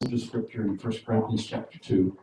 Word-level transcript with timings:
of 0.00 0.20
scripture 0.20 0.62
in 0.62 0.76
1 0.76 0.78
Corinthians 1.04 1.44
chapter 1.44 1.76
2. 1.76 2.16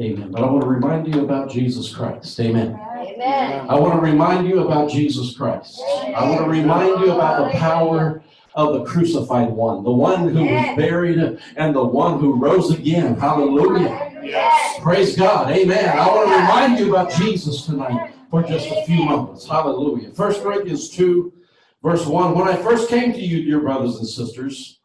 Amen. 0.00 0.30
But 0.30 0.42
I 0.42 0.46
want 0.46 0.62
to 0.62 0.68
remind 0.70 1.14
you 1.14 1.22
about 1.22 1.50
Jesus 1.50 1.94
Christ. 1.94 2.40
Amen. 2.40 2.80
Amen. 2.96 3.66
I 3.68 3.78
want 3.78 3.92
to 3.94 4.00
remind 4.00 4.48
you 4.48 4.60
about 4.60 4.88
Jesus 4.88 5.36
Christ. 5.36 5.82
I 6.16 6.30
want 6.30 6.44
to 6.44 6.50
remind 6.50 7.00
you 7.00 7.12
about 7.12 7.52
the 7.52 7.58
power 7.58 8.22
of 8.54 8.72
the 8.72 8.84
crucified 8.84 9.50
one, 9.50 9.84
the 9.84 9.92
one 9.92 10.30
who 10.30 10.42
was 10.42 10.76
buried 10.78 11.18
and 11.56 11.76
the 11.76 11.84
one 11.84 12.18
who 12.18 12.36
rose 12.36 12.72
again. 12.72 13.16
Hallelujah. 13.16 14.20
Yes. 14.22 14.80
Praise 14.80 15.14
God. 15.16 15.50
Amen. 15.50 15.90
I 15.90 16.06
want 16.08 16.28
to 16.30 16.36
remind 16.36 16.78
you 16.78 16.96
about 16.96 17.12
Jesus 17.12 17.66
tonight 17.66 18.14
for 18.30 18.42
just 18.42 18.66
a 18.66 18.82
few 18.86 19.04
moments. 19.04 19.46
Hallelujah. 19.46 20.08
1 20.08 20.34
Corinthians 20.42 20.88
2, 20.88 21.34
verse 21.82 22.06
1. 22.06 22.34
When 22.34 22.48
I 22.48 22.56
first 22.56 22.88
came 22.88 23.12
to 23.12 23.20
you, 23.20 23.44
dear 23.44 23.60
brothers 23.60 23.96
and 23.96 24.08
sisters, 24.08 24.79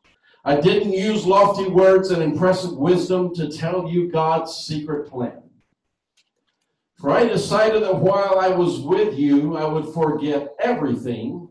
I 0.48 0.62
didn't 0.62 0.94
use 0.94 1.26
lofty 1.26 1.68
words 1.68 2.12
and 2.12 2.22
impressive 2.22 2.74
wisdom 2.74 3.34
to 3.34 3.50
tell 3.50 3.90
you 3.90 4.12
God's 4.12 4.54
secret 4.54 5.10
plan. 5.10 5.42
For 7.00 7.10
I 7.10 7.26
decided 7.26 7.82
that 7.82 7.96
while 7.96 8.40
I 8.40 8.50
was 8.50 8.80
with 8.80 9.18
you, 9.18 9.58
I 9.58 9.66
would 9.66 9.92
forget 9.92 10.54
everything 10.60 11.50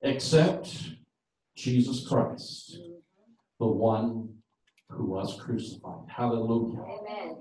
except 0.00 0.74
Jesus 1.54 2.08
Christ, 2.08 2.78
the 3.60 3.66
one 3.66 4.36
who 4.88 5.04
was 5.04 5.38
crucified. 5.38 6.08
Hallelujah. 6.08 6.80
Amen. 6.80 7.36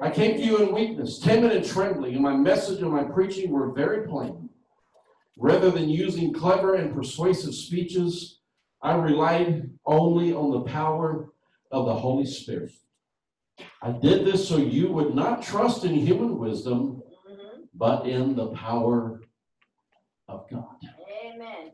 I 0.00 0.10
came 0.10 0.36
to 0.36 0.42
you 0.42 0.62
in 0.62 0.74
weakness, 0.74 1.18
timid 1.18 1.52
and 1.52 1.64
trembling, 1.64 2.14
and 2.14 2.22
my 2.22 2.34
message 2.34 2.80
and 2.80 2.90
my 2.90 3.04
preaching 3.04 3.50
were 3.50 3.70
very 3.72 4.08
plain. 4.08 4.48
Rather 5.38 5.70
than 5.70 5.88
using 5.88 6.32
clever 6.32 6.74
and 6.74 6.94
persuasive 6.94 7.54
speeches, 7.54 8.40
I 8.82 8.94
relied 8.94 9.69
only 9.90 10.32
on 10.32 10.52
the 10.52 10.60
power 10.60 11.32
of 11.72 11.86
the 11.86 11.94
Holy 11.94 12.24
Spirit. 12.24 12.72
I 13.82 13.90
did 13.90 14.24
this 14.24 14.48
so 14.48 14.56
you 14.56 14.90
would 14.92 15.14
not 15.14 15.42
trust 15.42 15.84
in 15.84 15.94
human 15.94 16.38
wisdom, 16.38 17.02
but 17.74 18.06
in 18.06 18.36
the 18.36 18.48
power 18.48 19.20
of 20.28 20.48
God. 20.48 20.76
Amen. 21.24 21.72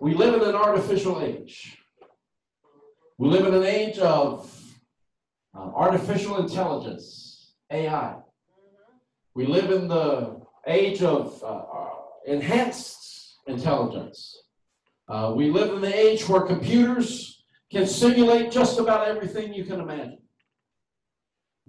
We 0.00 0.14
live 0.14 0.34
in 0.34 0.48
an 0.48 0.54
artificial 0.54 1.20
age. 1.20 1.78
We 3.18 3.28
live 3.28 3.46
in 3.46 3.54
an 3.54 3.64
age 3.64 3.98
of 3.98 4.50
uh, 5.54 5.70
artificial 5.74 6.38
intelligence, 6.38 7.52
AI. 7.70 8.16
We 9.34 9.46
live 9.46 9.70
in 9.70 9.86
the 9.86 10.40
age 10.66 11.02
of 11.02 11.42
uh, 11.42 11.46
uh, 11.46 11.90
enhanced 12.26 13.38
intelligence. 13.46 14.41
Uh, 15.12 15.30
we 15.36 15.50
live 15.50 15.74
in 15.74 15.82
the 15.82 15.94
age 15.94 16.26
where 16.26 16.40
computers 16.40 17.44
can 17.70 17.86
simulate 17.86 18.50
just 18.50 18.78
about 18.78 19.06
everything 19.06 19.52
you 19.52 19.62
can 19.62 19.78
imagine. 19.78 20.16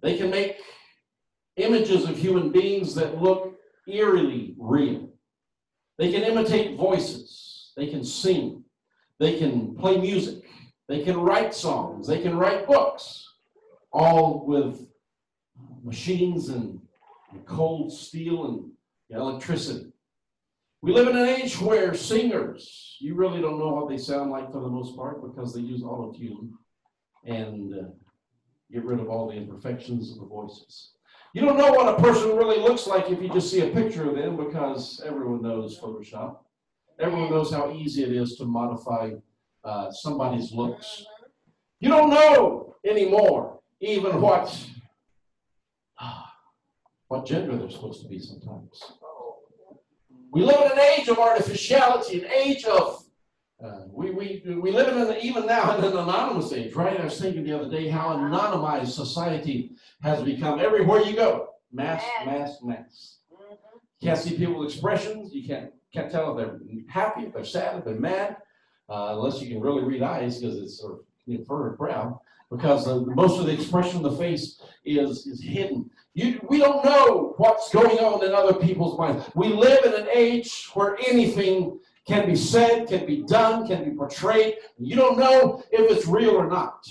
They 0.02 0.16
can 0.16 0.30
make 0.30 0.61
images 1.58 2.05
of 2.05 2.17
human 2.17 2.53
beings 2.53 2.95
that 2.95 3.22
look 3.22 3.55
eerily 3.85 4.55
real. 4.58 5.09
They 5.97 6.09
can 6.09 6.23
imitate 6.23 6.77
voices. 6.77 7.73
They 7.75 7.88
can 7.88 8.05
sing. 8.05 8.63
They 9.19 9.38
can 9.38 9.75
play 9.75 9.97
music. 9.97 10.45
They 10.88 11.03
can 11.03 11.17
write 11.17 11.53
songs. 11.53 12.07
They 12.07 12.22
can 12.22 12.38
write 12.38 12.66
books, 12.66 13.28
all 13.91 14.45
with 14.47 14.88
machines 15.83 16.47
and, 16.47 16.80
and 17.33 17.45
cold 17.45 17.91
steel 17.91 18.45
and 18.45 18.72
electricity. 19.09 19.92
We 20.84 20.92
live 20.92 21.08
in 21.08 21.16
an 21.16 21.30
age 21.30 21.62
where 21.62 21.94
singers, 21.94 22.98
you 23.00 23.16
really 23.16 23.39
don't 23.39 23.58
know 23.58 23.70
what 23.70 23.88
they 23.88 23.98
sound 23.98 24.31
like 24.31 24.52
for 24.52 24.59
the 24.59 24.67
most 24.67 24.98
part 24.98 25.23
because 25.23 25.53
they 25.53 25.62
use 25.62 25.81
auto 25.81 26.12
tune 26.12 26.52
and 27.25 27.73
uh, 27.73 27.84
get 28.70 28.84
rid 28.84 29.00
of 29.00 29.08
all 29.08 29.30
the 29.30 29.38
imperfections 29.38 30.12
of 30.12 30.17
the 30.17 30.25
voices. 30.25 30.92
You 31.34 31.40
don't 31.40 31.58
know 31.58 31.72
what 31.72 31.98
a 31.98 32.03
person 32.03 32.36
really 32.36 32.59
looks 32.59 32.86
like 32.86 33.09
if 33.09 33.22
you 33.22 33.30
just 33.30 33.50
see 33.50 33.62
a 33.62 33.70
picture 33.70 34.09
of 34.09 34.17
them 34.17 34.36
because 34.36 35.02
everyone 35.06 35.41
knows 35.41 35.80
Photoshop. 35.80 36.40
Everyone 37.00 37.31
knows 37.31 37.50
how 37.50 37.72
easy 37.72 38.03
it 38.03 38.12
is 38.12 38.36
to 38.36 38.44
modify 38.44 39.12
uh, 39.63 39.90
somebody's 39.90 40.52
looks. 40.52 41.06
You 41.80 41.91
don't 41.91 42.09
know 42.09 42.75
anymore 42.86 43.62
even 43.80 44.19
what 44.19 44.53
what 47.07 47.25
gender 47.25 47.56
they're 47.56 47.69
supposed 47.69 48.02
to 48.02 48.09
be 48.09 48.19
sometimes. 48.19 48.81
We 50.33 50.41
live 50.41 50.61
in 50.66 50.71
an 50.71 50.79
age 50.79 51.07
of 51.09 51.19
artificiality, 51.19 52.23
an 52.23 52.31
age 52.31 52.66
of 52.66 53.03
uh, 53.63 53.83
we, 53.88 54.09
we, 54.09 54.44
we 54.61 54.71
live 54.71 54.88
in 54.88 54.97
an, 54.97 55.21
even 55.21 55.45
now 55.45 55.77
in 55.77 55.83
an 55.83 55.95
anonymous 55.95 56.51
age, 56.51 56.73
right? 56.73 56.99
I 56.99 57.03
was 57.05 57.21
thinking 57.21 57.44
the 57.44 57.57
other 57.57 57.69
day 57.69 57.88
how 57.88 58.09
anonymized 58.09 58.88
society 58.88 59.71
has 60.01 60.23
become. 60.23 60.59
Everywhere 60.59 61.01
you 61.01 61.16
go, 61.16 61.49
mask, 61.71 62.03
mask, 62.25 62.63
mask. 62.63 63.19
Mhm. 63.31 63.57
Can't 64.01 64.17
see 64.17 64.35
people's 64.35 64.73
expressions. 64.73 65.33
You 65.35 65.47
can't 65.47 65.71
can't 65.94 66.11
tell 66.11 66.31
if 66.31 66.38
they're 66.38 66.59
happy, 66.89 67.27
if 67.27 67.33
they're 67.33 67.45
sad, 67.45 67.77
if 67.77 67.85
they're 67.85 67.94
mad, 67.94 68.38
uh, 68.89 69.09
unless 69.11 69.39
you 69.39 69.47
can 69.47 69.61
really 69.61 69.83
read 69.83 70.01
eyes 70.01 70.39
because 70.39 70.57
it's 70.57 70.79
sort 70.79 70.94
of 70.94 71.00
know, 71.27 71.75
brow. 71.77 72.19
Because 72.50 72.88
uh, 72.88 73.01
most 73.01 73.39
of 73.39 73.45
the 73.45 73.53
expression 73.53 74.03
of 74.03 74.11
the 74.11 74.17
face 74.17 74.59
is 74.83 75.27
is 75.27 75.44
hidden. 75.44 75.91
You, 76.13 76.40
we 76.47 76.59
don't 76.59 76.85
know 76.85 77.34
what's 77.38 77.72
going 77.72 77.97
on 77.97 78.24
in 78.24 78.34
other 78.34 78.53
people's 78.53 78.97
minds. 79.00 79.25
We 79.34 79.47
live 79.47 79.84
in 79.85 79.94
an 79.94 80.07
age 80.13 80.69
where 80.74 80.97
anything 81.07 81.79
can 82.07 82.28
be 82.28 82.35
said, 82.35 82.88
can 82.88 83.06
be 83.06 83.24
done, 83.24 83.68
can 83.68 83.90
be 83.90 83.96
portrayed. 83.96 84.56
You 84.78 84.96
don't 84.96 85.18
know 85.18 85.63
if 85.72 85.91
it's 85.91 86.07
real 86.07 86.31
or 86.31 86.47
not. 86.47 86.85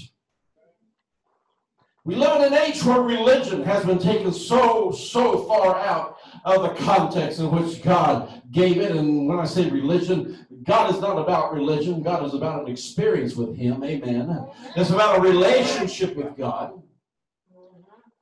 We 2.05 2.17
live 2.17 2.43
in 2.43 2.53
an 2.53 2.59
age 2.59 2.83
where 2.83 3.01
religion 3.01 3.63
has 3.63 3.85
been 3.85 4.01
taken 4.01 4.33
so, 4.33 4.91
so 4.91 5.45
far 5.45 5.77
out 5.77 6.19
of 6.45 6.63
the 6.63 6.85
context 6.85 7.39
in 7.39 7.49
which 7.53 7.81
God 7.81 8.43
gave 8.51 8.79
it. 8.79 8.91
And 8.91 9.29
when 9.29 9.39
I 9.39 9.45
say 9.45 9.71
religion, 9.71 10.45
God 10.65 10.93
is 10.93 11.01
not 11.01 11.17
about 11.17 11.53
religion. 11.53 12.03
God 12.03 12.25
is 12.25 12.35
about 12.35 12.63
an 12.63 12.73
experience 12.73 13.37
with 13.37 13.57
Him. 13.57 13.85
Amen. 13.85 14.49
It's 14.75 14.91
about 14.91 15.19
a 15.19 15.21
relationship 15.21 16.17
with 16.17 16.37
God. 16.37 16.83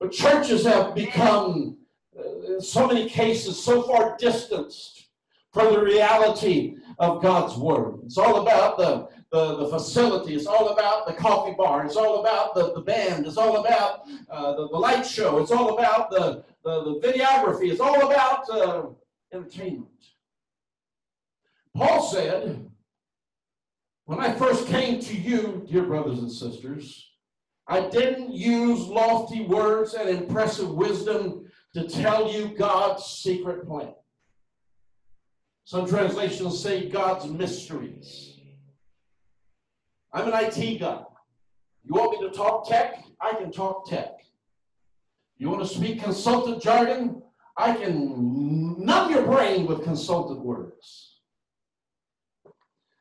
But 0.00 0.12
churches 0.12 0.64
have 0.64 0.94
become, 0.94 1.76
uh, 2.18 2.54
in 2.54 2.60
so 2.62 2.86
many 2.86 3.08
cases, 3.08 3.62
so 3.62 3.82
far 3.82 4.16
distanced 4.18 5.08
from 5.52 5.74
the 5.74 5.82
reality 5.82 6.76
of 6.98 7.22
God's 7.22 7.56
Word. 7.56 8.00
It's 8.06 8.16
all 8.16 8.40
about 8.40 8.78
the, 8.78 9.08
the, 9.30 9.56
the 9.56 9.68
facility. 9.68 10.34
It's 10.34 10.46
all 10.46 10.70
about 10.70 11.06
the 11.06 11.12
coffee 11.12 11.54
bar. 11.56 11.84
It's 11.84 11.96
all 11.96 12.20
about 12.20 12.54
the, 12.54 12.72
the 12.72 12.80
band. 12.80 13.26
It's 13.26 13.36
all 13.36 13.58
about 13.58 14.06
uh, 14.30 14.52
the, 14.56 14.68
the 14.68 14.76
light 14.76 15.06
show. 15.06 15.38
It's 15.38 15.50
all 15.50 15.76
about 15.76 16.10
the, 16.10 16.44
the, 16.64 16.84
the 16.84 17.00
videography. 17.00 17.70
It's 17.70 17.80
all 17.80 18.10
about 18.10 18.48
uh, 18.48 18.86
entertainment. 19.32 19.88
Paul 21.76 22.02
said, 22.02 22.70
When 24.06 24.18
I 24.18 24.32
first 24.32 24.66
came 24.66 24.98
to 25.00 25.16
you, 25.16 25.66
dear 25.70 25.84
brothers 25.84 26.20
and 26.20 26.32
sisters, 26.32 27.09
I 27.70 27.88
didn't 27.88 28.34
use 28.34 28.80
lofty 28.80 29.42
words 29.42 29.94
and 29.94 30.08
impressive 30.08 30.68
wisdom 30.70 31.46
to 31.72 31.86
tell 31.86 32.28
you 32.28 32.48
God's 32.48 33.04
secret 33.04 33.64
plan. 33.64 33.94
Some 35.64 35.86
translations 35.86 36.60
say 36.60 36.88
God's 36.88 37.26
mysteries. 37.26 38.40
I'm 40.12 40.26
an 40.26 40.34
IT 40.34 40.80
guy. 40.80 41.02
You 41.84 41.94
want 41.94 42.20
me 42.20 42.28
to 42.28 42.34
talk 42.34 42.68
tech? 42.68 43.04
I 43.20 43.34
can 43.34 43.52
talk 43.52 43.88
tech. 43.88 44.18
You 45.38 45.48
want 45.48 45.62
to 45.62 45.72
speak 45.72 46.02
consultant 46.02 46.60
jargon? 46.60 47.22
I 47.56 47.76
can 47.76 48.84
numb 48.84 49.12
your 49.12 49.22
brain 49.22 49.66
with 49.66 49.84
consultant 49.84 50.40
words. 50.40 51.09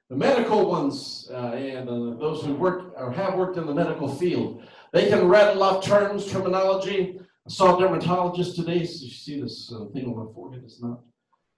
The 0.09 0.15
medical 0.15 0.67
ones 0.67 1.29
uh, 1.31 1.51
and 1.53 1.87
uh, 1.87 2.19
those 2.19 2.43
who 2.43 2.55
work 2.55 2.93
or 2.97 3.11
have 3.11 3.35
worked 3.35 3.57
in 3.57 3.67
the 3.67 3.73
medical 3.73 4.07
field, 4.07 4.63
they 4.91 5.07
can 5.07 5.27
rattle 5.27 5.61
off 5.61 5.85
terms, 5.85 6.25
terminology. 6.31 7.19
I 7.47 7.51
saw 7.51 7.77
a 7.77 7.79
dermatologist 7.79 8.55
today. 8.55 8.85
So 8.85 9.05
you 9.05 9.11
see 9.11 9.39
this 9.39 9.71
uh, 9.71 9.85
thing 9.93 10.05
on 10.05 10.17
my 10.17 10.33
forehead? 10.33 10.63
It's 10.65 10.81
not 10.81 11.01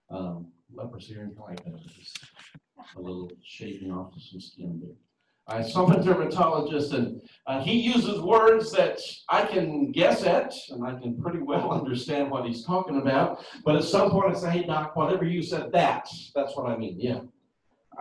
um, 0.09 0.47
leprosy 0.73 1.15
or 1.15 1.21
anything 1.21 1.39
like 1.39 1.63
that. 1.63 1.73
It's 1.75 2.13
a 2.97 2.99
little 2.99 3.31
shaving 3.41 3.91
off 3.91 4.13
of 4.15 4.21
some 4.21 4.41
skin 4.41 4.81
there. 4.83 4.95
I 5.47 5.63
saw 5.63 5.89
a 5.89 6.03
dermatologist, 6.03 6.93
and 6.93 7.21
uh, 7.47 7.61
he 7.63 7.79
uses 7.79 8.21
words 8.21 8.71
that 8.73 8.99
I 9.29 9.45
can 9.45 9.91
guess 9.91 10.23
at, 10.23 10.53
and 10.69 10.85
I 10.85 10.99
can 10.99 11.21
pretty 11.21 11.39
well 11.39 11.71
understand 11.79 12.29
what 12.29 12.45
he's 12.45 12.65
talking 12.65 12.97
about. 12.97 13.43
But 13.63 13.75
at 13.75 13.83
some 13.83 14.11
point, 14.11 14.35
I 14.35 14.39
say, 14.39 14.49
"Hey, 14.51 14.63
doc, 14.63 14.95
whatever 14.95 15.25
you 15.25 15.41
said, 15.41 15.71
that 15.71 16.07
that's 16.35 16.55
what 16.55 16.67
I 16.67 16.77
mean." 16.77 16.97
Yeah, 16.99 17.21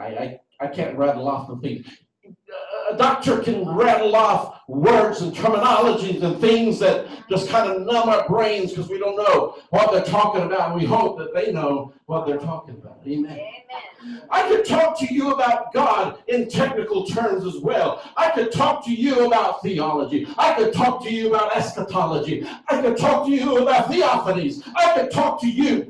I 0.00 0.06
I, 0.06 0.41
I 0.61 0.67
can't 0.69 0.97
rattle 0.97 1.29
off 1.29 1.49
the 1.49 1.56
thing. 1.56 1.85
Uh, 2.26 2.94
a 2.94 2.97
doctor 2.97 3.38
can 3.38 3.69
rattle 3.69 4.17
off 4.17 4.61
words 4.69 5.20
and 5.20 5.35
terminologies 5.35 6.23
and 6.23 6.41
things 6.41 6.79
that 6.79 7.06
just 7.29 7.49
kind 7.49 7.70
of 7.70 7.82
numb 7.82 8.08
our 8.08 8.26
brains 8.29 8.70
because 8.70 8.88
we 8.88 8.99
don't 8.99 9.17
know 9.17 9.56
what 9.70 9.93
they're 9.93 10.05
talking 10.05 10.43
about. 10.43 10.75
We 10.75 10.85
hope 10.85 11.19
that 11.19 11.35
they 11.35 11.52
know 11.52 11.93
what 12.06 12.26
they're 12.26 12.38
talking 12.38 12.75
about. 12.76 12.99
Amen. 13.06 13.32
Amen. 13.32 14.23
I 14.31 14.49
could 14.49 14.64
talk 14.64 14.99
to 15.00 15.12
you 15.12 15.32
about 15.32 15.73
God 15.73 16.23
in 16.29 16.49
technical 16.49 17.06
terms 17.06 17.44
as 17.44 17.61
well. 17.61 18.02
I 18.17 18.31
could 18.31 18.50
talk 18.50 18.85
to 18.87 18.93
you 18.93 19.26
about 19.26 19.62
theology. 19.62 20.26
I 20.38 20.55
could 20.55 20.73
talk 20.73 21.02
to 21.05 21.11
you 21.12 21.29
about 21.29 21.56
eschatology. 21.56 22.47
I 22.69 22.81
could 22.81 22.97
talk 22.97 23.26
to 23.26 23.32
you 23.32 23.58
about 23.58 23.87
theophanies. 23.87 24.62
I 24.75 24.94
could 24.94 25.11
talk 25.11 25.41
to 25.43 25.49
you 25.49 25.89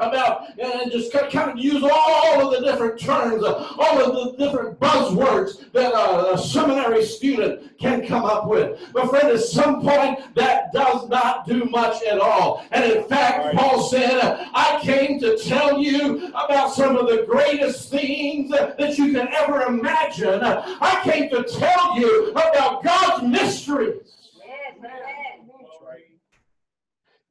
about 0.00 0.58
and 0.58 0.90
just 0.90 1.12
kind 1.12 1.50
of 1.50 1.58
use 1.58 1.82
all 1.82 2.40
of 2.40 2.50
the 2.50 2.68
different 2.68 2.98
terms, 2.98 3.44
all 3.44 4.00
of 4.00 4.36
the 4.36 4.44
different 4.44 4.78
buzzwords 4.80 5.70
that 5.72 5.92
a, 5.92 6.34
a, 6.34 6.38
seminary 6.38 7.04
student 7.04 7.78
can 7.78 8.04
come 8.04 8.24
up 8.24 8.48
with. 8.48 8.80
But 8.92 9.08
friend, 9.08 9.28
at 9.28 9.40
some 9.40 9.82
point, 9.82 10.34
that 10.34 10.72
does 10.72 11.08
not 11.08 11.46
do 11.46 11.64
much 11.66 12.02
at 12.02 12.18
all. 12.18 12.64
And 12.72 12.84
in 12.84 13.04
fact, 13.04 13.44
right. 13.44 13.54
Paul 13.54 13.84
said, 13.84 14.18
I 14.52 14.80
came 14.82 15.20
to 15.20 15.38
tell 15.38 15.78
you 15.78 16.26
about 16.28 16.74
some 16.74 16.96
of 16.96 17.08
the 17.08 17.24
greatest 17.24 17.88
things 17.88 18.50
that 18.50 18.98
you 18.98 19.12
can 19.12 19.28
ever 19.28 19.62
imagine. 19.62 20.40
I 20.42 21.00
came 21.04 21.30
to 21.30 21.44
tell 21.44 21.98
you 21.98 22.30
about 22.30 22.82
God's 22.82 23.28
mysteries. 23.28 24.00
Yes, 24.44 24.74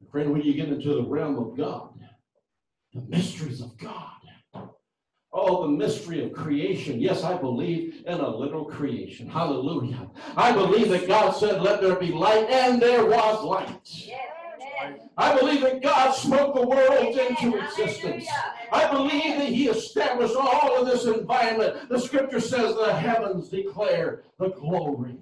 Friend, 0.09 0.31
when 0.31 0.43
you 0.43 0.53
get 0.53 0.69
into 0.69 0.93
the 0.93 1.03
realm 1.03 1.39
of 1.39 1.57
God, 1.57 1.92
the 2.93 3.01
mysteries 3.01 3.61
of 3.61 3.77
God. 3.77 4.09
Oh, 5.35 5.63
the 5.63 5.69
mystery 5.69 6.23
of 6.23 6.31
creation. 6.31 6.99
Yes, 6.99 7.23
I 7.23 7.35
believe 7.35 8.03
in 8.05 8.19
a 8.19 8.29
literal 8.29 8.65
creation. 8.65 9.27
Hallelujah. 9.27 10.07
I 10.37 10.51
believe 10.51 10.89
that 10.89 11.07
God 11.07 11.31
said, 11.31 11.63
Let 11.63 11.81
there 11.81 11.95
be 11.95 12.11
light, 12.11 12.47
and 12.51 12.79
there 12.79 13.05
was 13.05 13.43
light. 13.43 14.11
I 15.17 15.35
believe 15.39 15.61
that 15.61 15.81
God 15.81 16.11
spoke 16.11 16.53
the 16.53 16.67
world 16.67 17.17
into 17.17 17.57
existence. 17.57 18.27
I 18.71 18.91
believe 18.91 19.37
that 19.37 19.49
He 19.49 19.69
established 19.69 20.35
all 20.35 20.79
of 20.79 20.85
this 20.85 21.05
environment. 21.05 21.89
The 21.89 21.99
scripture 21.99 22.39
says 22.39 22.75
the 22.75 22.93
heavens 22.93 23.49
declare 23.49 24.23
the 24.37 24.49
glory 24.49 25.17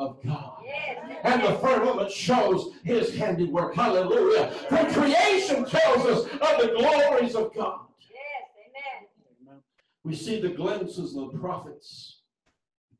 of 0.00 0.16
God. 0.24 0.64
And 1.22 1.42
the 1.44 1.52
firmament 1.58 2.10
shows 2.10 2.72
his 2.82 3.14
handiwork. 3.14 3.74
Hallelujah. 3.74 4.50
The 4.70 4.86
creation 4.92 5.64
tells 5.66 6.06
us 6.06 6.24
of 6.24 6.60
the 6.60 6.74
glories 6.78 7.34
of 7.34 7.54
God. 7.54 7.80
Yes, 8.00 8.48
amen. 9.46 9.60
We 10.02 10.14
see 10.14 10.40
the 10.40 10.48
glimpses 10.48 11.16
of 11.16 11.32
the 11.32 11.38
prophets. 11.38 12.22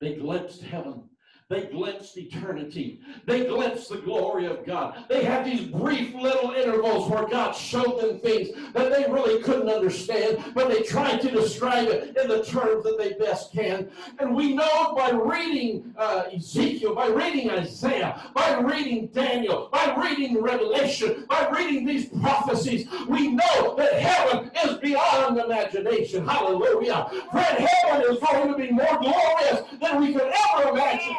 They 0.00 0.14
glimpsed 0.14 0.62
heaven. 0.62 1.04
They 1.50 1.62
glimpsed 1.62 2.16
eternity. 2.16 3.00
They 3.26 3.44
glimpsed 3.44 3.88
the 3.88 3.96
glory 3.96 4.46
of 4.46 4.64
God. 4.64 5.04
They 5.08 5.24
had 5.24 5.44
these 5.44 5.62
brief 5.62 6.14
little 6.14 6.52
intervals 6.52 7.10
where 7.10 7.26
God 7.26 7.56
showed 7.56 8.00
them 8.00 8.20
things 8.20 8.50
that 8.72 8.92
they 8.92 9.10
really 9.10 9.42
couldn't 9.42 9.68
understand, 9.68 10.44
but 10.54 10.68
they 10.68 10.82
tried 10.82 11.20
to 11.22 11.30
describe 11.32 11.88
it 11.88 12.16
in 12.16 12.28
the 12.28 12.44
terms 12.44 12.84
that 12.84 12.96
they 12.98 13.14
best 13.14 13.52
can. 13.52 13.90
And 14.20 14.32
we 14.32 14.54
know 14.54 14.94
by 14.96 15.10
reading 15.10 15.92
uh, 15.98 16.26
Ezekiel, 16.32 16.94
by 16.94 17.08
reading 17.08 17.50
Isaiah, 17.50 18.30
by 18.32 18.60
reading 18.60 19.08
Daniel, 19.08 19.70
by 19.72 19.92
reading 20.00 20.40
Revelation, 20.40 21.26
by 21.28 21.48
reading 21.48 21.84
these 21.84 22.06
prophecies, 22.20 22.86
we 23.08 23.26
know 23.26 23.74
that 23.76 23.94
heaven 23.94 24.52
is 24.64 24.76
beyond 24.76 25.36
imagination. 25.40 26.28
Hallelujah. 26.28 27.10
Friend, 27.32 27.58
heaven 27.58 28.02
is 28.08 28.20
going 28.20 28.52
to 28.52 28.56
be 28.56 28.70
more 28.70 28.98
glorious 29.00 29.62
than 29.80 30.00
we 30.00 30.12
could 30.12 30.32
ever 30.54 30.68
imagine 30.68 31.16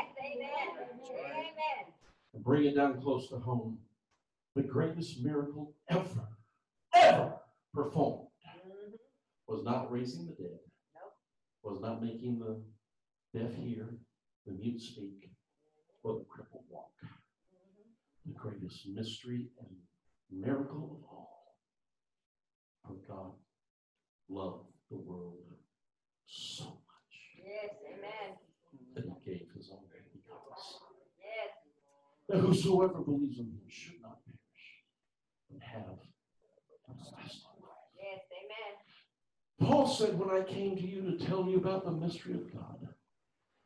bring 2.43 2.65
it 2.65 2.75
down 2.75 3.01
close 3.01 3.29
to 3.29 3.37
home. 3.37 3.77
The 4.55 4.63
greatest 4.63 5.23
miracle 5.23 5.73
ever, 5.89 6.27
ever 6.93 7.33
performed 7.73 8.27
mm-hmm. 8.45 8.95
was 9.47 9.63
not 9.63 9.91
raising 9.91 10.25
the 10.25 10.33
dead, 10.33 10.59
was 11.63 11.79
not 11.79 12.03
making 12.03 12.39
the 12.39 12.61
deaf 13.37 13.55
hear, 13.55 13.87
the 14.45 14.53
mute 14.53 14.81
speak, 14.81 15.29
or 16.03 16.15
the 16.15 16.25
crippled 16.25 16.63
walk. 16.69 16.91
Mm-hmm. 17.03 18.31
The 18.31 18.37
greatest 18.37 18.87
mystery 18.89 19.51
and 19.59 19.69
miracle 20.31 20.99
of 20.99 21.09
all. 21.09 21.55
For 22.85 22.95
God 23.07 23.31
loved 24.27 24.65
the 24.89 24.97
world 24.97 25.37
so 26.25 26.65
much. 26.65 27.45
Yes, 27.45 27.75
amen. 27.87 28.37
That 28.95 29.05
he 29.05 29.31
gave 29.31 29.47
his 29.55 29.71
only 29.71 29.90
that 32.31 32.39
whosoever 32.39 32.99
believes 32.99 33.39
in 33.39 33.45
him 33.45 33.61
should 33.67 34.01
not 34.01 34.19
perish, 34.25 34.67
but 35.49 35.61
have 35.61 35.97
everlasting 36.89 37.41
life. 37.61 37.91
Yes, 37.97 38.21
amen. 38.31 39.69
Paul 39.69 39.87
said, 39.87 40.17
When 40.17 40.29
I 40.29 40.43
came 40.43 40.75
to 40.75 40.87
you 40.87 41.01
to 41.01 41.25
tell 41.25 41.45
you 41.45 41.57
about 41.57 41.85
the 41.85 41.91
mystery 41.91 42.33
of 42.33 42.53
God, 42.53 42.87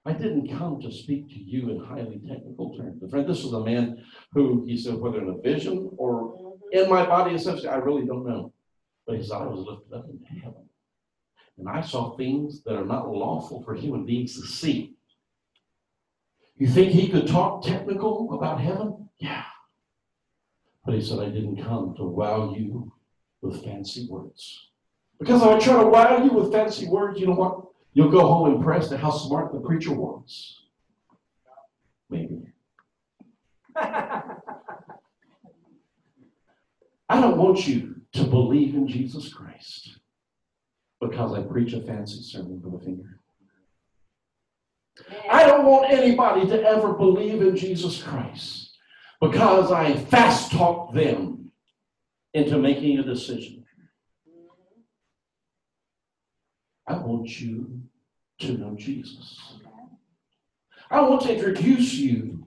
I 0.05 0.13
didn't 0.13 0.55
come 0.55 0.81
to 0.81 0.91
speak 0.91 1.29
to 1.29 1.39
you 1.39 1.71
in 1.71 1.83
highly 1.83 2.21
technical 2.27 2.77
terms. 2.77 2.99
But 3.01 3.09
friend, 3.09 3.27
this 3.27 3.43
is 3.43 3.53
a 3.53 3.59
man 3.59 4.03
who, 4.33 4.63
he 4.67 4.77
said, 4.77 4.95
whether 4.95 5.19
in 5.19 5.29
a 5.29 5.41
vision 5.41 5.89
or 5.97 6.33
mm-hmm. 6.33 6.77
in 6.77 6.89
my 6.89 7.05
body, 7.05 7.35
essentially, 7.35 7.69
I 7.69 7.77
really 7.77 8.05
don't 8.05 8.27
know. 8.27 8.53
But 9.07 9.17
his 9.17 9.31
eye 9.31 9.45
was 9.45 9.65
lifted 9.67 9.93
up 9.93 10.07
into 10.09 10.25
heaven. 10.41 10.69
And 11.57 11.69
I 11.69 11.81
saw 11.81 12.15
things 12.15 12.63
that 12.63 12.75
are 12.75 12.85
not 12.85 13.09
lawful 13.09 13.63
for 13.63 13.73
human 13.73 14.05
beings 14.05 14.39
to 14.39 14.45
see. 14.45 14.95
You 16.57 16.67
think 16.67 16.91
he 16.91 17.09
could 17.09 17.27
talk 17.27 17.63
technical 17.63 18.33
about 18.33 18.61
heaven? 18.61 19.09
Yeah. 19.17 19.43
But 20.85 20.95
he 20.95 21.01
said, 21.01 21.19
I 21.19 21.29
didn't 21.29 21.63
come 21.63 21.95
to 21.97 22.03
wow 22.03 22.53
you 22.53 22.93
with 23.41 23.63
fancy 23.63 24.07
words. 24.09 24.69
Because 25.19 25.41
I 25.43 25.59
try 25.59 25.81
to 25.81 25.87
wow 25.87 26.23
you 26.23 26.31
with 26.31 26.51
fancy 26.51 26.87
words, 26.87 27.19
you 27.19 27.27
know 27.27 27.33
what? 27.33 27.61
You'll 27.93 28.11
go 28.11 28.27
home 28.27 28.55
impressed 28.55 28.91
at 28.91 28.99
how 28.99 29.11
smart 29.11 29.53
the 29.53 29.59
preacher 29.59 29.93
was. 29.93 30.63
Maybe. 32.09 32.41
I 33.75 34.31
don't 37.09 37.37
want 37.37 37.67
you 37.67 38.01
to 38.13 38.23
believe 38.23 38.75
in 38.75 38.87
Jesus 38.87 39.33
Christ 39.33 39.99
because 41.01 41.33
I 41.33 41.41
preach 41.41 41.73
a 41.73 41.81
fancy 41.81 42.21
sermon 42.21 42.61
with 42.61 42.81
a 42.81 42.85
finger. 42.85 43.14
I 45.29 45.45
don't 45.45 45.65
want 45.65 45.91
anybody 45.91 46.47
to 46.47 46.63
ever 46.63 46.93
believe 46.93 47.41
in 47.41 47.55
Jesus 47.55 48.01
Christ 48.01 48.77
because 49.21 49.71
I 49.71 49.95
fast 49.95 50.51
talk 50.51 50.93
them 50.93 51.51
into 52.33 52.57
making 52.57 52.99
a 52.99 53.03
decision. 53.03 53.65
I 56.87 56.97
want 56.97 57.41
you 57.41 57.81
to 58.39 58.57
know 58.57 58.75
Jesus. 58.75 59.59
I 60.89 61.01
want 61.01 61.21
to 61.23 61.35
introduce 61.35 61.93
you 61.93 62.45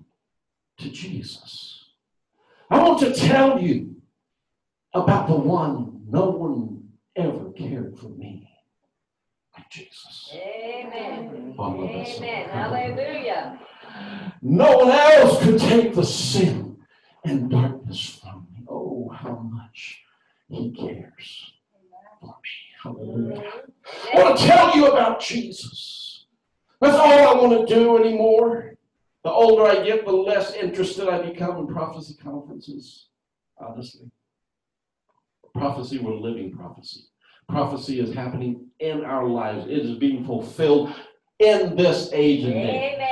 to 0.78 0.90
Jesus. 0.90 1.84
I 2.70 2.78
want 2.82 3.00
to 3.00 3.12
tell 3.12 3.60
you 3.60 3.96
about 4.94 5.26
the 5.28 5.34
one 5.34 6.02
no 6.08 6.30
one 6.30 6.88
ever 7.16 7.50
cared 7.52 7.98
for 7.98 8.08
me 8.08 8.48
Jesus. 9.70 10.30
Amen. 10.34 11.54
Amen. 11.58 12.48
Hallelujah. 12.48 13.58
No 14.42 14.78
one 14.78 14.90
else 14.90 15.42
could 15.42 15.58
take 15.58 15.94
the 15.94 16.04
sin 16.04 16.76
and 17.24 17.50
darkness 17.50 18.20
from 18.20 18.46
me. 18.52 18.64
Oh, 18.68 19.10
how 19.14 19.36
much 19.36 20.02
He 20.48 20.70
cares 20.72 21.52
for 22.20 22.36
me. 22.42 22.82
Hallelujah. 22.82 23.52
I 24.14 24.22
want 24.22 24.38
to 24.38 24.46
tell 24.46 24.76
you 24.76 24.86
about 24.86 25.20
Jesus. 25.20 26.26
That's 26.80 26.96
all 26.96 27.38
I 27.38 27.40
want 27.40 27.68
to 27.68 27.74
do 27.74 27.98
anymore. 27.98 28.74
The 29.24 29.30
older 29.30 29.64
I 29.64 29.84
get, 29.84 30.04
the 30.04 30.12
less 30.12 30.54
interested 30.54 31.08
I 31.08 31.28
become 31.28 31.56
in 31.58 31.66
prophecy 31.66 32.14
conferences, 32.22 33.08
honestly. 33.58 34.10
Prophecy, 35.54 35.98
we're 35.98 36.14
living 36.14 36.52
prophecy 36.52 37.08
prophecy 37.48 38.00
is 38.00 38.14
happening 38.14 38.66
in 38.78 39.04
our 39.04 39.26
lives. 39.26 39.66
It 39.66 39.78
is 39.78 39.96
being 39.96 40.24
fulfilled 40.24 40.94
in 41.38 41.76
this 41.76 42.10
age 42.12 42.44
and 42.44 42.52
day. 42.52 42.94
Amen. 42.94 43.08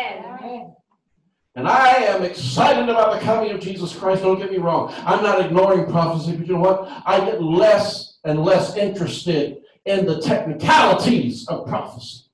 And 1.56 1.66
I 1.66 1.88
am 1.88 2.22
excited 2.22 2.86
about 2.86 3.18
the 3.18 3.24
coming 3.24 3.50
of 3.50 3.60
Jesus 3.60 3.96
Christ. 3.96 4.22
Don't 4.22 4.38
get 4.38 4.50
me 4.50 4.58
wrong. 4.58 4.92
I'm 4.98 5.22
not 5.22 5.40
ignoring 5.40 5.90
prophecy, 5.90 6.36
but 6.36 6.46
you 6.46 6.52
know 6.52 6.60
what? 6.60 6.86
I 7.06 7.18
get 7.20 7.42
less 7.42 8.18
and 8.24 8.44
less 8.44 8.76
interested 8.76 9.62
in 9.86 10.04
the 10.04 10.20
technicalities 10.20 11.48
of 11.48 11.66
prophecy. 11.66 12.24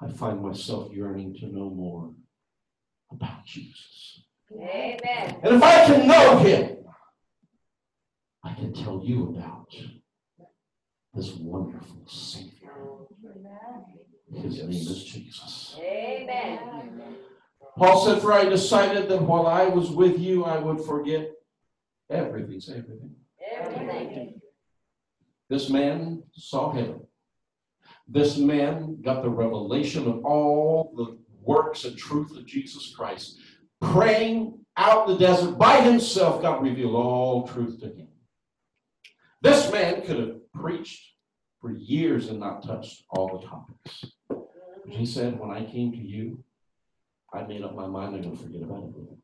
I 0.00 0.08
find 0.08 0.40
myself 0.40 0.92
yearning 0.92 1.34
to 1.40 1.46
know 1.46 1.68
more 1.68 2.12
about 3.10 3.44
Jesus. 3.44 4.22
Amen. 4.52 5.40
And 5.42 5.56
if 5.56 5.62
I 5.62 5.86
can 5.86 6.06
know 6.06 6.38
him, 6.38 6.76
I 8.46 8.54
can 8.54 8.72
tell 8.72 9.02
you 9.02 9.34
about 9.36 9.74
this 11.12 11.32
wonderful 11.34 12.06
Savior. 12.06 12.70
His 14.32 14.58
name 14.58 14.70
is 14.70 15.04
Jesus. 15.04 15.76
Amen. 15.80 16.60
Paul 17.76 18.06
said, 18.06 18.22
For 18.22 18.32
I 18.32 18.44
decided 18.44 19.08
that 19.08 19.22
while 19.22 19.48
I 19.48 19.66
was 19.66 19.90
with 19.90 20.20
you, 20.20 20.44
I 20.44 20.58
would 20.58 20.80
forget 20.80 21.32
everything. 22.08 22.60
Say 22.60 22.74
everything. 22.78 23.16
Everything. 23.52 24.40
This 25.48 25.68
man 25.68 26.22
saw 26.32 26.70
heaven. 26.70 27.00
This 28.06 28.36
man 28.36 28.98
got 29.02 29.22
the 29.22 29.30
revelation 29.30 30.06
of 30.06 30.24
all 30.24 30.92
the 30.96 31.18
works 31.42 31.84
and 31.84 31.98
truth 31.98 32.36
of 32.36 32.46
Jesus 32.46 32.94
Christ. 32.96 33.40
Praying 33.80 34.60
out 34.76 35.08
in 35.08 35.14
the 35.14 35.26
desert 35.26 35.58
by 35.58 35.80
himself, 35.80 36.42
God 36.42 36.62
revealed 36.62 36.94
all 36.94 37.48
truth 37.48 37.80
to 37.80 37.86
him. 37.86 38.06
This 39.42 39.70
man 39.70 40.02
could 40.02 40.18
have 40.18 40.52
preached 40.52 41.12
for 41.60 41.70
years 41.72 42.28
and 42.28 42.40
not 42.40 42.62
touched 42.62 43.04
all 43.10 43.38
the 43.38 43.46
topics. 43.46 44.04
But 44.28 44.48
he 44.88 45.06
said, 45.06 45.38
When 45.38 45.50
I 45.50 45.64
came 45.64 45.92
to 45.92 45.98
you, 45.98 46.42
I 47.32 47.42
made 47.42 47.62
up 47.62 47.74
my 47.74 47.86
mind 47.86 48.14
I'm 48.14 48.22
going 48.22 48.36
to 48.36 48.42
forget 48.42 48.62
about 48.62 48.84
everything. 48.88 49.18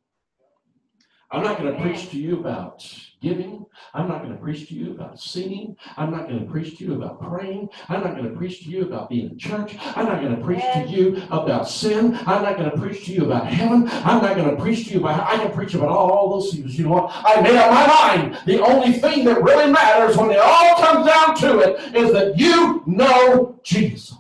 I'm 1.32 1.42
not 1.42 1.58
going 1.58 1.74
to 1.74 1.80
preach 1.80 2.10
to 2.10 2.18
you 2.18 2.38
about 2.38 2.84
giving. 3.22 3.64
I'm 3.94 4.06
not 4.06 4.18
going 4.18 4.32
to 4.32 4.38
preach 4.38 4.68
to 4.68 4.74
you 4.74 4.90
about 4.90 5.18
singing. 5.18 5.76
I'm 5.96 6.10
not 6.10 6.28
going 6.28 6.44
to 6.44 6.50
preach 6.50 6.76
to 6.76 6.84
you 6.84 6.94
about 6.94 7.22
praying. 7.22 7.70
I'm 7.88 8.02
not 8.02 8.16
going 8.16 8.28
to 8.28 8.36
preach 8.36 8.64
to 8.64 8.68
you 8.68 8.82
about 8.82 9.08
being 9.08 9.30
in 9.30 9.38
church. 9.38 9.76
I'm 9.96 10.04
not 10.04 10.20
going 10.20 10.36
to 10.36 10.44
preach 10.44 10.60
to 10.60 10.86
you 10.86 11.22
about 11.30 11.66
sin. 11.66 12.16
I'm 12.26 12.42
not 12.42 12.58
going 12.58 12.70
to 12.70 12.76
preach 12.76 13.06
to 13.06 13.12
you 13.12 13.24
about 13.24 13.46
heaven. 13.46 13.88
I'm 13.88 14.20
not 14.20 14.36
going 14.36 14.54
to 14.54 14.62
preach 14.62 14.88
to 14.88 14.94
you 14.94 15.00
about, 15.00 15.26
I 15.26 15.38
can 15.38 15.52
preach 15.52 15.72
about 15.72 15.88
all 15.88 16.38
those 16.38 16.52
things. 16.52 16.78
You 16.78 16.84
know 16.84 16.90
what? 16.90 17.10
I 17.14 17.40
made 17.40 17.56
up 17.56 17.70
my 17.70 17.86
mind. 17.86 18.38
The 18.44 18.60
only 18.60 18.92
thing 18.92 19.24
that 19.24 19.42
really 19.42 19.72
matters 19.72 20.18
when 20.18 20.30
it 20.30 20.38
all 20.38 20.76
comes 20.76 21.06
down 21.06 21.34
to 21.36 21.60
it 21.60 21.96
is 21.96 22.12
that 22.12 22.38
you 22.38 22.82
know 22.86 23.58
Jesus. 23.62 24.14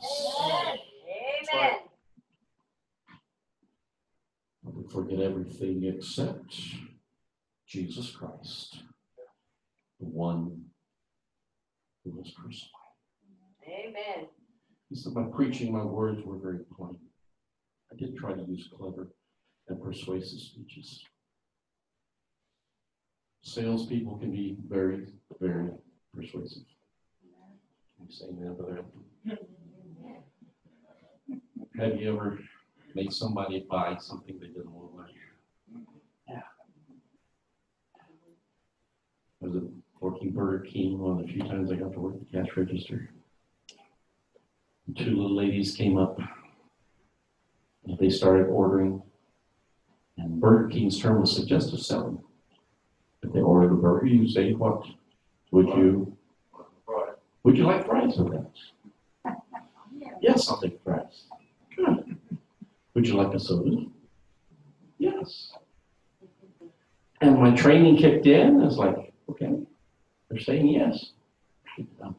Amen. 1.54 1.72
I 4.64 4.70
would 4.70 4.90
forget 4.90 5.20
everything 5.20 5.84
except 5.84 6.56
Jesus 7.72 8.10
Christ, 8.10 8.82
the 9.98 10.04
one 10.04 10.60
who 12.04 12.10
was 12.10 12.30
crucified. 12.36 12.68
Amen. 13.66 14.28
He 14.90 14.96
said, 14.96 15.14
My 15.14 15.24
preaching, 15.34 15.72
my 15.72 15.82
words 15.82 16.20
were 16.22 16.36
very 16.36 16.64
plain. 16.76 16.98
I 17.90 17.96
did 17.96 18.14
try 18.14 18.34
to 18.34 18.42
use 18.42 18.68
clever 18.76 19.08
and 19.68 19.82
persuasive 19.82 20.40
speeches. 20.40 21.02
Salespeople 23.40 24.18
can 24.18 24.32
be 24.32 24.58
very, 24.68 25.06
very 25.40 25.70
persuasive. 26.14 26.64
Can 27.96 28.06
you 28.06 28.14
say 28.14 28.26
amen 28.26 28.54
to 28.56 28.84
that? 29.30 29.40
Have 31.82 31.98
you 31.98 32.14
ever 32.14 32.38
made 32.94 33.14
somebody 33.14 33.64
buy 33.70 33.96
something 33.98 34.38
they 34.38 34.48
didn't 34.48 34.70
want 34.70 34.90
to 34.92 34.98
buy? 34.98 35.04
Yeah. 36.28 36.42
I 39.31 39.31
was 39.42 39.56
at 39.56 39.62
working 40.00 40.30
Burger 40.30 40.64
King 40.64 40.98
one 40.98 41.18
of 41.18 41.26
the 41.26 41.32
few 41.32 41.42
times 41.42 41.70
I 41.70 41.76
got 41.76 41.92
to 41.92 42.00
work 42.00 42.14
the 42.18 42.38
cash 42.38 42.56
register. 42.56 43.10
Two 44.96 45.16
little 45.16 45.36
ladies 45.36 45.74
came 45.74 45.96
up. 45.96 46.18
And 47.86 47.98
they 47.98 48.10
started 48.10 48.46
ordering. 48.46 49.02
And 50.18 50.40
Burger 50.40 50.68
King's 50.68 51.00
term 51.00 51.20
was 51.20 51.34
suggestive 51.34 51.80
selling. 51.80 52.20
If 53.22 53.32
they 53.32 53.40
ordered 53.40 53.72
a 53.72 53.76
burger, 53.76 54.06
you 54.06 54.28
say, 54.28 54.52
what 54.52 54.84
would 55.50 55.68
you, 55.68 56.16
would 57.42 57.56
you 57.56 57.64
like 57.64 57.86
fries 57.86 58.16
with 58.16 58.32
that? 58.32 59.36
Yes, 60.20 60.48
I'll 60.48 60.60
take 60.60 60.80
fries. 60.84 61.24
Good. 61.76 62.16
Would 62.94 63.08
you 63.08 63.14
like 63.14 63.34
a 63.34 63.40
soda? 63.40 63.86
Yes. 64.98 65.52
And 67.20 67.38
my 67.40 67.54
training 67.56 67.96
kicked 67.96 68.26
in. 68.26 68.60
I 68.60 68.64
was 68.64 68.78
like, 68.78 69.11
okay, 69.30 69.52
they're 70.28 70.40
saying 70.40 70.68
yes. 70.68 71.12
Um, 72.02 72.16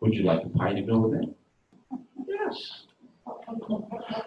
would 0.00 0.14
you 0.14 0.24
like 0.24 0.44
a 0.44 0.48
pie 0.48 0.74
to 0.74 0.82
go 0.82 0.98
with 0.98 1.20
that? 1.20 1.34
Yes. 2.26 2.84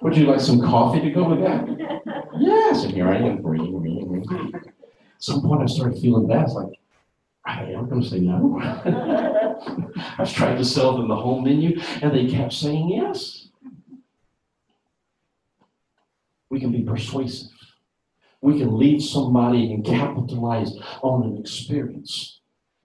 Would 0.01 0.17
you 0.17 0.25
like 0.25 0.39
some 0.39 0.59
coffee 0.61 1.01
to 1.01 1.11
go 1.11 1.29
with 1.29 1.41
that? 1.41 2.27
Yes. 2.39 2.83
And 2.83 2.93
here 2.93 3.07
I 3.07 3.17
am, 3.17 3.45
reading, 3.45 3.79
reading. 3.79 4.51
At 4.55 4.63
some 5.19 5.41
point, 5.41 5.61
I 5.61 5.65
started 5.65 5.99
feeling 5.99 6.27
bad. 6.27 6.45
It's 6.45 6.53
like, 6.53 6.79
I 7.45 7.63
am 7.63 7.87
going 7.87 8.01
to 8.01 8.07
say 8.07 8.19
no. 8.19 8.59
I 8.61 10.15
was 10.19 10.33
trying 10.33 10.57
to 10.57 10.65
sell 10.65 10.97
them 10.97 11.07
the 11.07 11.15
whole 11.15 11.41
menu, 11.41 11.79
and 12.01 12.13
they 12.13 12.27
kept 12.27 12.53
saying 12.53 12.89
yes. 12.89 13.49
We 16.49 16.59
can 16.59 16.71
be 16.71 16.81
persuasive. 16.81 17.51
We 18.41 18.59
can 18.59 18.77
lead 18.77 19.01
somebody 19.01 19.73
and 19.73 19.85
capitalize 19.85 20.71
on 21.01 21.23
an 21.23 21.37
experience. 21.37 22.37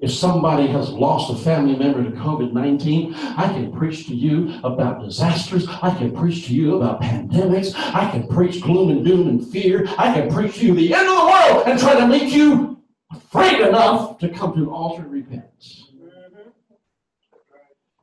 If 0.03 0.11
somebody 0.13 0.67
has 0.67 0.91
lost 0.91 1.33
a 1.33 1.37
family 1.37 1.77
member 1.77 2.03
to 2.03 2.11
COVID 2.11 2.53
19, 2.53 3.15
I 3.15 3.47
can 3.53 3.71
preach 3.71 4.09
to 4.09 4.15
you 4.17 4.59
about 4.65 5.01
disasters. 5.01 5.69
I 5.69 5.95
can 5.97 6.13
preach 6.13 6.47
to 6.47 6.55
you 6.55 6.77
about 6.77 7.01
pandemics. 7.01 7.73
I 7.77 8.11
can 8.11 8.27
preach 8.27 8.63
gloom 8.63 8.91
and 8.91 9.05
doom 9.05 9.29
and 9.29 9.47
fear. 9.47 9.87
I 9.99 10.13
can 10.13 10.29
preach 10.29 10.57
to 10.57 10.67
you 10.67 10.75
the 10.75 10.93
end 10.93 11.09
of 11.09 11.17
the 11.17 11.25
world 11.25 11.69
and 11.69 11.79
try 11.79 12.01
to 12.01 12.09
make 12.09 12.33
you 12.33 12.83
afraid 13.13 13.61
enough 13.61 14.19
to 14.19 14.29
come 14.29 14.55
to 14.55 14.63
an 14.63 14.69
altar 14.69 15.03
and 15.03 15.13
repent. 15.13 15.45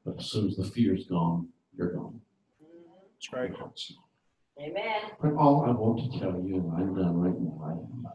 But 0.05 0.19
as 0.19 0.31
soon 0.31 0.47
as 0.47 0.55
the 0.55 0.63
fear 0.63 0.95
is 0.95 1.03
gone, 1.05 1.49
you're 1.75 1.91
gone. 1.91 2.21
That's 3.13 3.33
right. 3.33 3.53
Amen. 4.59 5.01
But 5.21 5.33
all 5.35 5.65
I 5.65 5.71
want 5.71 6.11
to 6.11 6.19
tell 6.19 6.39
you, 6.41 6.55
and 6.55 6.73
I'm 6.73 6.95
done 6.95 7.17
right 7.17 7.39
now, 7.39 7.61
I 7.65 7.71
am. 7.71 8.07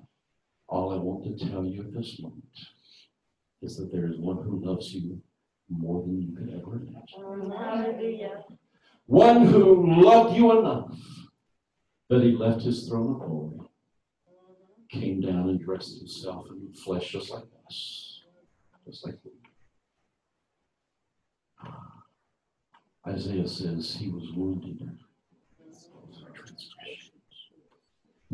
All 0.69 0.93
I 0.93 0.97
want 0.97 1.25
to 1.39 1.49
tell 1.49 1.65
you 1.65 1.81
at 1.83 1.95
this 1.95 2.21
moment 2.21 2.45
is 3.63 3.77
that 3.77 3.93
there 3.93 4.07
is 4.07 4.19
one 4.19 4.37
who 4.37 4.65
loves 4.65 4.93
you 4.93 5.21
more 5.71 6.03
than 6.03 6.21
you 6.21 6.37
could 6.37 6.51
ever 6.51 6.77
imagine. 6.77 7.51
Hallelujah. 7.51 8.45
One 9.07 9.47
who 9.47 10.03
loved 10.03 10.37
you 10.37 10.59
enough 10.59 10.97
that 12.09 12.23
he 12.23 12.33
left 12.33 12.63
his 12.63 12.89
throne 12.89 13.15
of 13.15 13.27
glory, 13.27 13.59
came 14.91 15.21
down 15.21 15.49
and 15.49 15.61
dressed 15.61 15.99
himself 15.99 16.47
in 16.51 16.73
flesh 16.73 17.11
just 17.11 17.31
like 17.31 17.45
us, 17.67 18.23
just 18.87 19.05
like 19.07 19.19
we. 19.25 19.31
Isaiah 23.07 23.49
says 23.49 23.97
he 23.99 24.09
was 24.11 24.33
wounded. 24.33 24.79
for 25.93 26.27
our 26.27 26.33
transgressions. 26.33 27.13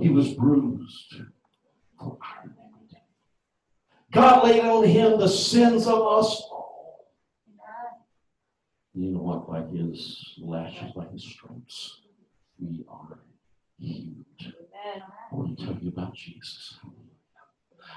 He 0.00 0.08
was 0.08 0.32
bruised 0.34 1.22
for 1.98 2.16
our 2.20 2.44
iniquity. 2.44 3.02
God 4.12 4.44
laid 4.44 4.64
on 4.64 4.84
him 4.84 5.18
the 5.18 5.28
sins 5.28 5.86
of 5.86 6.00
us 6.00 6.42
all. 6.50 7.10
You 8.94 9.12
know 9.12 9.20
what? 9.20 9.48
By 9.48 9.62
his 9.76 10.34
lashes, 10.38 10.92
by 10.92 11.06
his 11.12 11.22
stripes, 11.22 12.00
we 12.58 12.84
are 12.88 13.20
healed. 13.78 14.24
Amen. 14.40 15.02
I 15.30 15.34
want 15.34 15.58
to 15.58 15.64
tell 15.64 15.76
you 15.80 15.88
about 15.88 16.14
Jesus. 16.14 16.78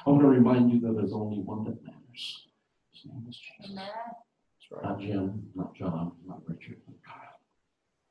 I 0.06 0.10
want 0.10 0.22
to 0.22 0.28
remind 0.28 0.72
you 0.72 0.80
that 0.82 0.96
there's 0.96 1.14
only 1.14 1.40
one 1.40 1.64
that 1.66 1.84
matters. 1.84 2.48
His 2.92 3.06
name 3.06 3.26
is 3.28 3.38
Jesus. 3.38 3.76
That's 3.76 4.72
right. 4.72 4.84
Not 4.84 5.00
Jim, 5.00 5.44
not 5.56 5.76
John, 5.76 6.12
not 6.28 6.42
Richard, 6.48 6.78
not 6.88 6.98
Kyle. 7.06 7.40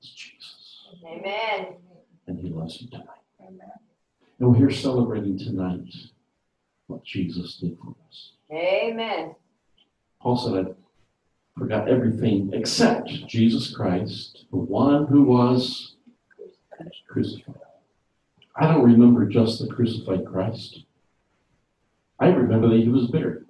It's 0.01 0.11
Jesus. 0.11 0.89
Amen. 1.07 1.77
And 2.27 2.39
he 2.39 2.51
loves 2.51 2.81
you 2.81 2.89
tonight. 2.89 3.22
And 3.47 4.51
we're 4.51 4.57
here 4.57 4.71
celebrating 4.71 5.39
tonight 5.39 5.95
what 6.89 7.05
Jesus 7.05 7.57
did 7.57 7.79
for 7.79 7.95
us. 8.09 8.33
Amen. 8.53 9.35
Paul 10.21 10.37
said, 10.37 10.67
I 10.67 11.61
forgot 11.61 11.89
everything 11.89 12.51
except 12.53 13.09
Jesus 13.27 13.75
Christ, 13.75 14.47
the 14.51 14.57
one 14.57 15.07
who 15.07 15.23
was 15.23 15.95
crucified. 17.09 17.55
I 18.57 18.67
don't 18.67 18.85
remember 18.85 19.27
just 19.27 19.61
the 19.61 19.73
crucified 19.73 20.27
Christ. 20.27 20.85
I 22.19 22.27
remember 22.29 22.69
that 22.69 22.81
he 22.81 22.89
was 22.89 23.11
buried, 23.11 23.45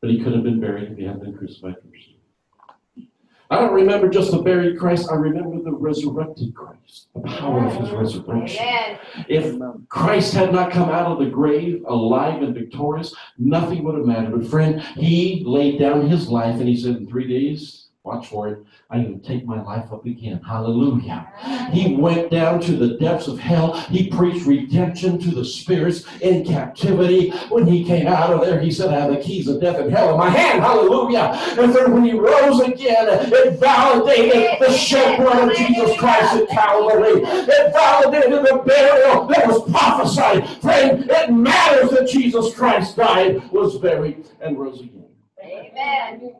but 0.00 0.10
he 0.10 0.22
could 0.22 0.34
have 0.34 0.44
been 0.44 0.60
buried 0.60 0.90
if 0.90 0.98
he 0.98 1.04
hadn't 1.04 1.24
been 1.24 1.36
crucified 1.36 1.76
first. 1.76 2.11
I 3.52 3.56
don't 3.56 3.74
remember 3.74 4.08
just 4.08 4.30
the 4.30 4.38
buried 4.38 4.78
Christ. 4.78 5.10
I 5.10 5.14
remember 5.14 5.62
the 5.62 5.72
resurrected 5.72 6.54
Christ, 6.54 7.08
the 7.14 7.20
power 7.20 7.66
of 7.66 7.74
his 7.74 7.90
resurrection. 7.90 8.98
If 9.28 9.60
Christ 9.90 10.32
had 10.32 10.54
not 10.54 10.70
come 10.70 10.88
out 10.88 11.12
of 11.12 11.18
the 11.18 11.26
grave 11.26 11.84
alive 11.86 12.40
and 12.40 12.54
victorious, 12.54 13.14
nothing 13.36 13.84
would 13.84 13.96
have 13.96 14.06
mattered. 14.06 14.40
But 14.40 14.48
friend, 14.48 14.80
he 14.96 15.42
laid 15.44 15.78
down 15.78 16.08
his 16.08 16.30
life 16.30 16.60
and 16.60 16.66
he 16.66 16.74
said, 16.74 16.96
In 16.96 17.06
three 17.06 17.28
days, 17.28 17.88
watch 18.04 18.26
for 18.26 18.48
it, 18.48 18.58
I 18.90 18.96
can 18.96 19.20
take 19.20 19.46
my 19.46 19.62
life 19.62 19.92
up 19.92 20.04
again. 20.06 20.40
Hallelujah. 20.44 21.28
He 21.72 21.94
went 21.94 22.32
down 22.32 22.60
to 22.62 22.72
the 22.72 22.98
depths 22.98 23.28
of 23.28 23.38
hell. 23.38 23.74
He 23.74 24.08
preached 24.08 24.44
redemption 24.44 25.20
to 25.20 25.30
the 25.30 25.44
spirits 25.44 26.04
in 26.20 26.44
captivity. 26.44 27.30
When 27.48 27.64
he 27.64 27.84
came 27.84 28.08
out 28.08 28.32
of 28.32 28.40
there, 28.40 28.58
he 28.58 28.72
said, 28.72 28.92
I 28.92 29.00
have 29.00 29.10
the 29.10 29.20
keys 29.20 29.46
of 29.46 29.60
death 29.60 29.78
and 29.78 29.92
hell 29.92 30.10
in 30.10 30.18
my 30.18 30.30
hand. 30.30 30.62
Hallelujah. 30.62 31.38
And 31.56 31.72
then 31.72 31.92
when 31.92 32.04
he 32.04 32.12
rose 32.12 32.60
again, 32.60 33.06
it 33.08 33.60
validated 33.60 34.58
the 34.60 34.72
shed 34.76 35.18
blood 35.18 35.50
of 35.50 35.56
Jesus 35.56 35.96
Christ 35.96 36.34
at 36.34 36.48
Calvary. 36.48 37.22
It 37.22 37.72
validated 37.72 38.32
the 38.32 38.62
burial 38.66 39.26
that 39.26 39.46
was 39.46 39.70
prophesied. 39.70 40.48
Friend, 40.60 41.08
it 41.08 41.30
matters 41.30 41.90
that 41.90 42.08
Jesus 42.08 42.52
Christ 42.52 42.96
died, 42.96 43.48
was 43.52 43.78
buried, 43.78 44.26
and 44.40 44.58
rose 44.58 44.80
again. 44.80 45.06
Amen. 45.40 46.34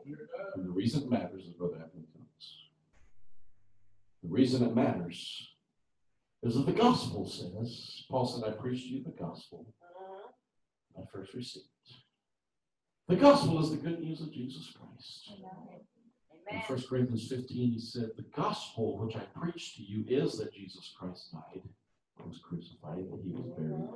And 0.53 0.65
the 0.65 0.71
reason 0.71 1.03
it 1.03 1.09
matters 1.09 1.45
is 1.45 1.53
Brother 1.53 1.75
Evan 1.75 2.05
comes. 2.13 2.67
The 4.21 4.29
reason 4.29 4.63
it 4.63 4.75
matters 4.75 5.49
is 6.43 6.55
that 6.55 6.65
the 6.65 6.73
gospel 6.73 7.27
says, 7.27 8.03
Paul 8.09 8.25
said, 8.25 8.47
I 8.47 8.51
preached 8.51 8.85
you 8.85 9.03
the 9.03 9.11
gospel 9.11 9.65
I 10.97 11.01
first 11.11 11.33
received. 11.33 11.65
The 13.07 13.15
gospel 13.15 13.61
is 13.61 13.71
the 13.71 13.77
good 13.77 13.99
news 13.99 14.21
of 14.21 14.31
Jesus 14.31 14.73
Christ. 14.77 15.31
In 16.51 16.59
1 16.59 16.83
Corinthians 16.87 17.27
15, 17.27 17.71
he 17.71 17.79
said, 17.79 18.11
The 18.15 18.25
gospel 18.35 18.97
which 18.99 19.15
I 19.15 19.21
preach 19.39 19.75
to 19.75 19.81
you 19.81 20.05
is 20.07 20.37
that 20.37 20.53
Jesus 20.53 20.93
Christ 20.97 21.31
died, 21.31 21.63
was 22.25 22.39
crucified, 22.47 23.09
that 23.11 23.21
he 23.23 23.31
was 23.31 23.45
buried, 23.57 23.89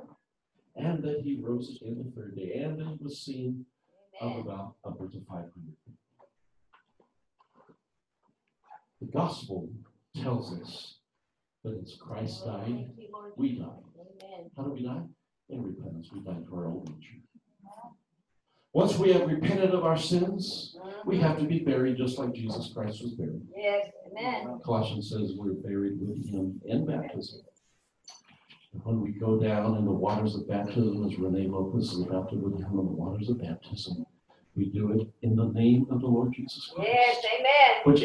and 0.76 1.02
that 1.04 1.20
he 1.22 1.40
rose 1.40 1.76
again 1.76 2.02
the 2.04 2.20
third 2.20 2.36
day, 2.36 2.60
and 2.62 2.78
that 2.78 2.86
he 2.86 2.98
was 3.00 3.20
seen 3.20 3.64
of 4.20 4.38
about 4.38 4.74
upwards 4.84 5.14
of 5.14 5.22
500 5.26 5.52
people. 5.54 5.92
The 9.00 9.06
gospel 9.06 9.68
tells 10.16 10.52
us 10.60 10.98
that 11.64 11.78
as 11.82 11.96
Christ 12.00 12.44
died, 12.44 12.90
we 13.36 13.58
died. 13.58 13.68
How 14.56 14.64
do 14.64 14.70
we 14.72 14.82
die? 14.82 15.02
In 15.50 15.62
repentance, 15.62 16.08
we 16.12 16.20
die 16.20 16.40
to 16.48 16.56
our 16.56 16.66
old 16.66 16.88
nature. 16.88 17.18
Once 18.72 18.98
we 18.98 19.12
have 19.12 19.26
repented 19.26 19.70
of 19.70 19.84
our 19.84 19.96
sins, 19.96 20.76
we 21.06 21.18
have 21.18 21.38
to 21.38 21.44
be 21.44 21.60
buried 21.60 21.96
just 21.96 22.18
like 22.18 22.34
Jesus 22.34 22.70
Christ 22.74 23.02
was 23.02 23.12
buried. 23.12 23.42
Yes, 23.56 23.86
amen. 24.10 24.60
Colossians 24.64 25.10
says 25.10 25.32
we're 25.36 25.54
buried 25.54 25.98
with 26.00 26.28
him 26.28 26.60
in 26.66 26.86
baptism. 26.86 27.40
When 28.84 29.00
we 29.00 29.12
go 29.12 29.40
down 29.40 29.76
in 29.76 29.84
the 29.84 29.90
waters 29.90 30.34
of 30.34 30.46
baptism, 30.48 31.06
as 31.06 31.18
Renee 31.18 31.46
Lopez 31.46 31.92
is 31.92 32.02
about 32.02 32.30
to 32.30 32.36
with 32.36 32.58
him 32.58 32.70
in 32.70 32.76
the 32.76 32.82
waters 32.82 33.30
of 33.30 33.40
baptism, 33.40 34.04
we 34.54 34.66
do 34.66 34.92
it 34.92 35.08
in 35.22 35.34
the 35.34 35.46
name 35.46 35.86
of 35.90 36.00
the 36.00 36.06
Lord 36.06 36.34
Jesus 36.34 36.70
Christ. 36.74 36.90
Yes, 36.92 37.24
amen. 37.38 37.80
Which 37.84 38.02